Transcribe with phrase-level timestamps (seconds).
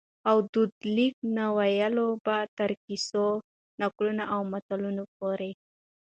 [0.29, 3.27] او دود لیک نه نیولي بیا تر کیسو،
[3.81, 5.51] نکلو او متلونو پوري